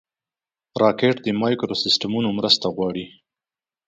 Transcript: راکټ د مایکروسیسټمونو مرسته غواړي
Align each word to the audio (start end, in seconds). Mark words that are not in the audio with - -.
راکټ 0.81 1.15
د 1.23 1.27
مایکروسیسټمونو 1.41 2.29
مرسته 2.37 2.65
غواړي 2.75 3.05